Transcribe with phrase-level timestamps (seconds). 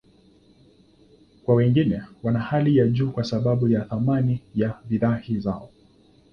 [1.45, 5.69] Kwa wengine, wana hali ya juu kwa sababu ya thamani ya bidhaa zao.